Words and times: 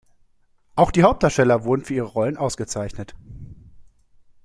Auch 0.75 0.89
die 0.89 1.03
Hauptdarsteller 1.03 1.63
wurden 1.63 1.83
für 1.85 1.93
ihre 1.93 2.07
Rollen 2.07 2.35
ausgezeichnet. 2.35 3.13